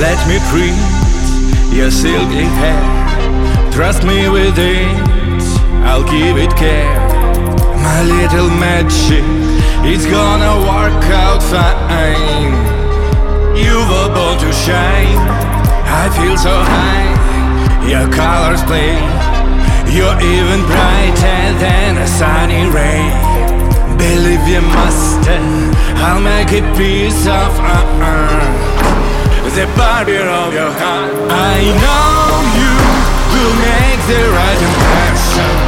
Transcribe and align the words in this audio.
Let 0.00 0.28
me 0.28 0.38
breathe 0.50 1.72
your 1.72 1.90
silky 1.90 2.44
hair. 2.60 2.82
Trust 3.72 4.04
me 4.04 4.28
with 4.28 4.58
it, 4.58 4.86
I'll 5.84 6.04
give 6.04 6.36
it 6.36 6.54
care. 6.56 6.98
My 7.82 8.02
little 8.02 8.50
magic, 8.50 9.24
it's 9.84 10.06
gonna 10.06 10.54
work 10.66 11.04
out 11.10 11.42
fine. 11.42 12.52
You 13.56 13.76
were 13.90 14.10
born 14.14 14.38
to 14.40 14.52
shine, 14.52 15.53
I 16.02 16.04
feel 16.16 16.36
so 16.36 16.54
high. 16.74 17.08
Your 17.92 18.06
colors 18.10 18.62
play, 18.70 18.94
you're 19.94 20.18
even 20.34 20.60
brighter 20.66 21.42
than 21.64 21.98
a 21.98 22.06
sunny 22.06 22.64
ray. 22.78 23.04
Believe 23.96 24.44
you 24.48 24.60
must, 24.60 25.22
I'll 26.04 26.20
make 26.20 26.50
a 26.52 26.62
piece 26.76 27.26
of 27.26 27.50
uh-uh 27.60 28.74
the 29.54 29.66
Barber 29.76 30.26
of 30.42 30.52
your 30.52 30.72
heart. 30.82 31.14
I 31.30 31.62
know 31.78 32.42
you 32.58 32.74
will 33.30 33.54
make 33.62 34.00
the 34.10 34.22
right 34.34 34.60
impression. 34.68 35.63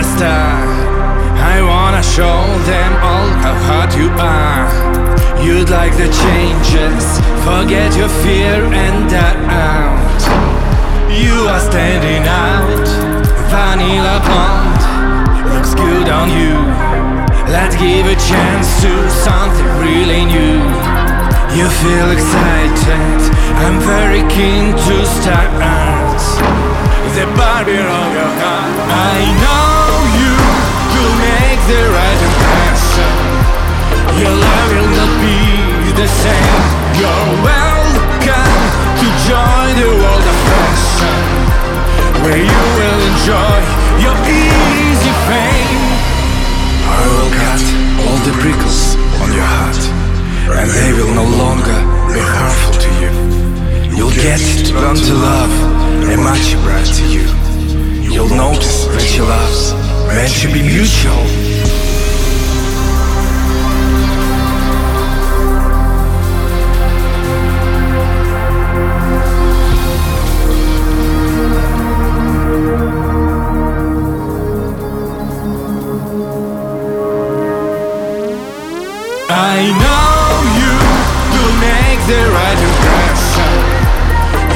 I 0.00 1.60
wanna 1.60 2.02
show 2.02 2.40
them 2.64 2.92
all 3.04 3.28
how 3.44 3.52
hot 3.68 3.92
you 4.00 4.08
are. 4.16 4.64
You'd 5.44 5.68
like 5.68 5.92
the 5.92 6.08
changes, 6.24 7.04
forget 7.44 7.94
your 8.00 8.08
fear 8.24 8.64
and 8.72 9.10
doubt. 9.10 10.20
You 11.12 11.44
are 11.52 11.60
standing 11.60 12.24
out, 12.24 12.88
vanilla 13.52 14.24
blonde, 14.24 14.84
looks 15.52 15.74
good 15.74 16.08
on 16.08 16.32
you. 16.32 16.56
Let's 17.52 17.76
give 17.76 18.06
a 18.06 18.16
chance 18.16 18.80
to 18.80 18.92
something 19.10 19.68
really 19.84 20.24
new. 20.24 20.64
You 21.52 21.68
feel 21.84 22.08
excited, 22.16 23.20
I'm 23.60 23.78
very 23.84 24.24
keen 24.32 24.72
to 24.72 25.04
start 25.04 25.50
the 27.20 27.26
Barber 27.36 27.72
of 27.72 28.12
your 28.14 28.32
heart. 28.40 29.19
You're 37.00 37.08
welcome 37.40 38.60
to 39.00 39.06
join 39.24 39.72
the 39.72 39.88
world 39.88 40.26
of 40.32 40.38
fashion, 40.52 41.16
where 42.20 42.36
you 42.36 42.60
will 42.76 43.00
enjoy 43.08 43.56
your 44.04 44.16
easy 44.28 45.14
fame. 45.24 45.80
I 46.84 47.00
will 47.08 47.32
cut 47.40 47.64
all 48.04 48.18
the 48.28 48.36
prickles 48.36 49.00
on 49.16 49.32
your 49.32 49.48
heart, 49.48 49.80
and 50.60 50.68
they 50.68 50.92
will 50.92 51.14
no 51.16 51.24
longer 51.40 51.78
be 52.12 52.20
harmful 52.20 52.76
to 52.84 52.90
you. 53.00 53.10
You'll 53.96 54.12
get 54.12 54.36
to 54.36 54.72
to 54.76 55.14
love 55.14 55.52
a 56.04 56.16
much 56.20 56.52
bright 56.64 56.84
to 56.84 57.04
you. 57.08 57.24
You'll 58.12 58.36
notice 58.36 58.84
that 58.92 59.16
your 59.16 59.24
love's 59.24 59.72
meant 60.12 60.36
to 60.44 60.52
be 60.52 60.60
mutual. 60.60 61.59
I 79.42 79.72
know 79.82 80.20
you 80.60 80.74
will 81.32 81.54
make 81.64 82.00
the 82.12 82.22
right 82.36 82.60
impression. 82.68 83.54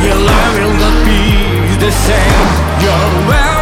Your 0.04 0.18
life 0.30 0.54
will 0.60 0.76
not 0.84 0.96
be 1.08 1.24
the 1.80 1.90
same. 1.90 2.48
You're 2.82 3.28
welcome 3.28 3.53